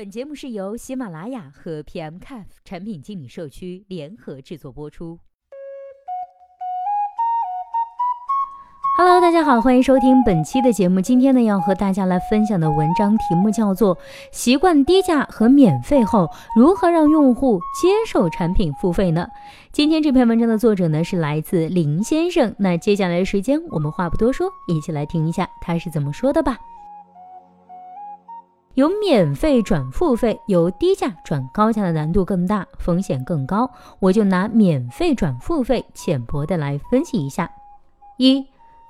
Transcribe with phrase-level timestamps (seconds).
[0.00, 5.18] 本节目是由喜马拉雅和 PMCAF 产品经理社区联合制作播出。
[8.96, 11.02] Hello，大家好，欢迎收听本期的节目。
[11.02, 13.94] 今天呢，要和大家来分享的文章题目叫做
[14.32, 19.28] 《习惯低价和免费后，如何让用户接受产品付费呢？》
[19.70, 22.54] 今天这篇文章的作者呢是来自林先生。
[22.58, 26.56] 那接下来的时间，我们话不多说，一起来听一下他是怎么说的吧。
[28.80, 33.70] 由免费转付费，由低价转高价的难度更大，风险更高。
[33.98, 37.50] 我就拿免费转付费浅薄的来分析一下。
[38.16, 38.46] 一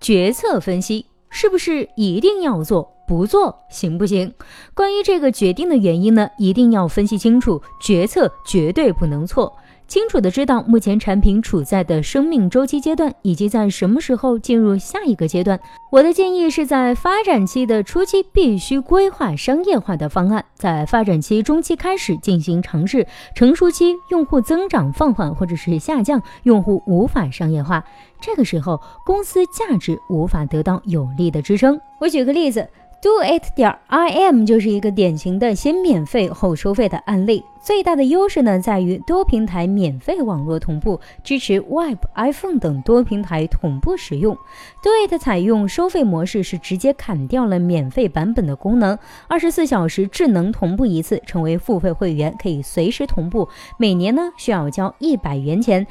[0.00, 2.90] 决策分析是不是一定要做？
[3.06, 4.32] 不做行不行？
[4.72, 9.54] 关于这个决定的原因呢，一定要分析清楚，决策绝对不能错。
[9.94, 15.60] 清楚的知道目前产品处在的生命周期阶段，以及在什么时候进入下一个阶段。
[15.92, 23.06] 我的建议是在发展期的初期必须规划商业化的方案，在发展期中期开始进行尝试，
[23.36, 27.84] 成熟期用户增长放缓或者是下降，用户无法商业化，
[28.20, 31.80] 这个时候公司价值无法得到有力的支撑。
[32.00, 32.68] 我举个例子。
[33.04, 37.44] Do it 点 I M 就是一个典型的先免费后收费的案例。
[37.60, 44.34] 最大的优势呢，在于多平台免费网络同步，支持 Web、iPhone 等多平台同步使用。
[44.82, 55.86] Do it 采用收费模式，是直接砍掉了免费版本的功能，二十四小时智能同步一次，成为付费会员可以随时同步，每年呢需要交一百元钱。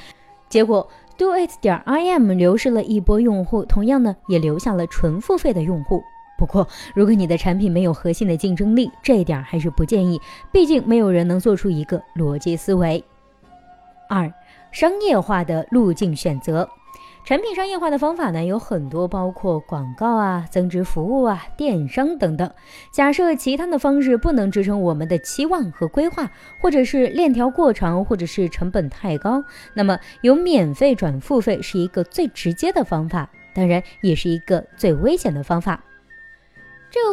[0.50, 6.02] 结果 Do it 点 I M 流失了一波用户，同样呢也留下了纯付费的用户。
[6.38, 10.20] 不过，如果你的产品没有核心的竞争力，这一点还是不建议。
[10.52, 13.04] 毕竟，没有人能做出一个逻辑思维。
[14.10, 14.32] 二、
[14.72, 16.70] 商业化的路径选择，
[17.26, 22.52] 产品商业化的方法呢有很多，包括广告啊、增值服务啊、电商等等。
[22.92, 26.30] 假设其他的方式不能支撑我们的期望和规划，
[26.60, 29.44] 或者是链条过长，或者是成本太高，
[29.74, 35.82] 那么由免费转付费是一个最直接的方法，当然也是一个最危险的方法。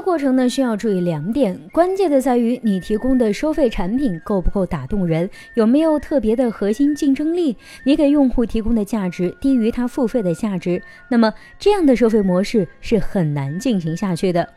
[0.01, 7.57] 过程呢，需要注意两点，关键的在于你提供的收费产品够不够打动人，有没有特别的核心竞争力。
[7.85, 14.49] 你给用户提供的价值低于他付费的价值，那么这样的收费模式是很难进行下去的。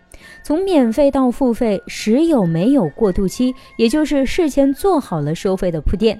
[0.43, 6.19] 从免费到付费，时有没有过渡期，也就是事前做好了收费的铺垫。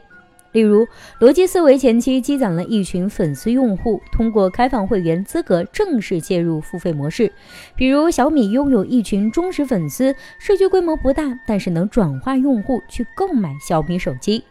[0.53, 0.87] 例如，
[1.19, 7.31] 逻辑思维前期积攒了一群粉丝用户，通过开放会员资格正式介入付费模式。
[7.75, 14.43] 比如小米拥有一群忠实粉丝，社区规模不大，但是能转化用户去购买小米手机。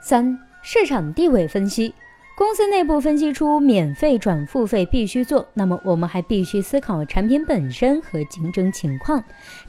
[0.00, 1.92] 三、市场地位分析。
[2.38, 9.20] 公司内部分析出免费转付费必须做，那么我们还必须思考产品本身和竞争情况。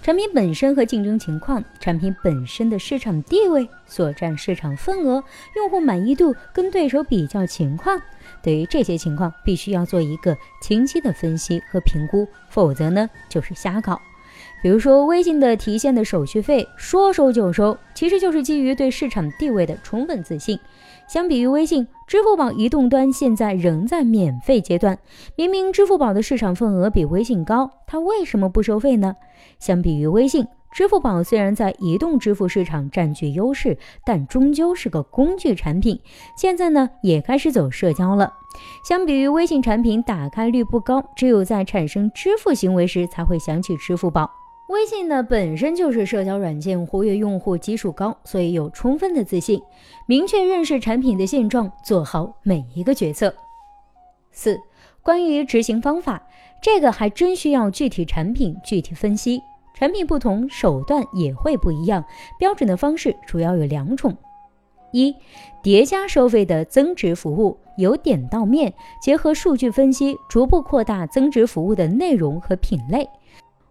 [0.03, 5.23] 产品本身和竞争情况，产品本身的市场地位、所占市场份额、
[5.55, 7.99] 用户满意度跟对手比较情况。
[8.43, 13.99] 对于这些情况，必须要做一个清晰的分析和评估，否则呢就是瞎搞。
[14.61, 20.59] 比如说微信的提现的手续费说收就收，其实就是基于对市场地位的充分自信。
[21.09, 24.99] 相比于微信，支付宝移动端现在仍在免费阶段。
[25.35, 29.15] 明明支付宝的市场份额比微信高，它为什么不收费呢？
[29.57, 33.75] 相比于微信，支付宝虽然在移动支付市场占据优势，
[34.05, 35.99] 但终究是个工具产品。
[36.37, 38.31] 现在呢，也开始走社交了。
[38.87, 44.29] 相比于微信产品打开率不高，只有在产生支付行为时才会想起支付宝。
[44.69, 49.59] 微信呢本身就是社交软件，活跃用户基数高，所以有充分的自信，
[50.05, 53.33] 明确认识产品的现状，做好每一个决策。
[54.31, 54.59] 四、
[55.01, 56.21] 关于执行方法，
[56.61, 59.41] 这个还真需要具体产品具体分析，
[59.73, 62.05] 产品不同，手段也会不一样。
[62.37, 64.15] 标准的方式主要有两种：
[64.91, 65.15] 一、
[65.63, 68.71] 叠加收费的增值服务，由点到面，
[69.01, 73.09] 结合数据分析，逐步扩大增值服务的内容和品类。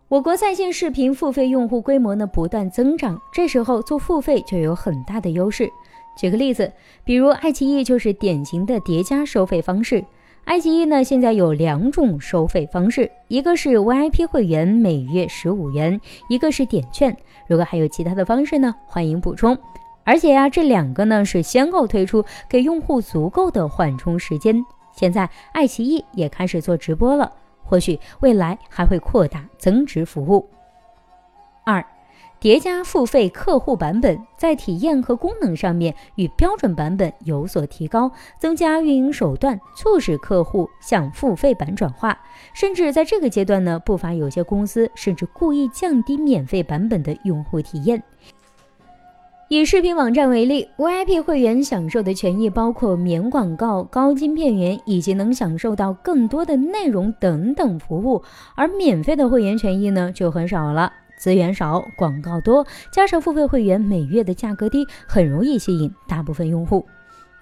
[0.09, 5.71] 我国在线视频付费用户规模呢不断增长，这时候做付费就有很大的优势。
[6.17, 6.73] 举个例子，
[7.05, 10.03] 比如爱奇艺就是典型的叠加收费方式。
[10.45, 16.01] 爱奇艺呢现在有两种收费方式，一个是 VIP 会员，每月十五元；
[16.31, 17.15] 一个是点券。
[17.47, 19.59] 如果还有其他的方式呢，欢迎补充。
[20.05, 24.65] 而且呀，这两个呢是先后推出，给用户足够的缓冲时间。
[24.91, 27.31] 现在爱奇艺也开始做直播了。
[27.69, 30.49] 或许未来还会扩大增值服务。
[31.65, 31.85] 二，
[32.41, 42.19] 叠加付费客户版本，在体验和功能上面与标准版本有所提高，增加运营手段，促使客户向付费版转化。
[42.55, 48.03] 甚至在这个阶段呢，不乏有些公司甚至故意降低免费版本的用户体验。
[49.51, 58.23] 以视频网站为例，VIP 会员享受的权益包括免广告、高精片源，以及能享受到更多的内容等等服务。
[58.55, 60.93] 而免费的会员权益呢，就很少了。
[61.17, 66.85] 资源少，广告多，加上付费会员每月的价格低，很容易吸引大部分用户。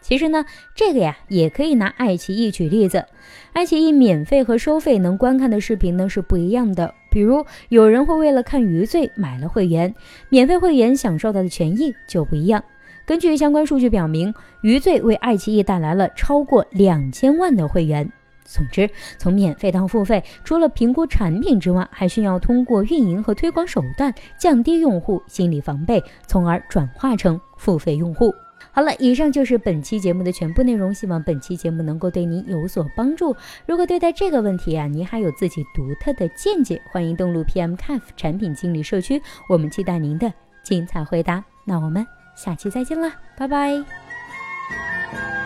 [0.00, 0.44] 其实呢，
[0.76, 3.05] 这个呀也可以拿爱奇艺举例子。
[3.53, 6.94] 爱奇艺免费和收费能观看的视频呢是不一样的。
[7.17, 9.95] 比如有人会为了看《余罪》买了会员，
[10.29, 12.63] 免费会员享受到的权益就不一样。
[13.07, 14.31] 根据相关数据表明，
[14.61, 18.07] 《余罪》为爱奇艺带来了超过两千万的会员。
[18.45, 28.31] 总之，从免费到付费，除了评估产品之外，还需要通过运营和推广手段降低用户心理防备，从而转化成付费用户。
[28.73, 33.35] 好了，以上就是本期节目的全部内容，希望本期节目能够对您有所帮助。
[33.67, 40.32] 如果对待这个问题啊，您还有自己独特的见解，欢迎登录 PM CAF 产品经理社区，我们期待您的
[40.62, 41.43] 精彩回答。
[41.64, 45.45] 那我们下期再见啦，拜拜。